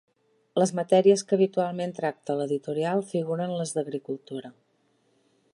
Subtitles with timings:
[0.61, 4.55] Les matèries que habitualment tracta l'editorial figuren les d'Agricultura.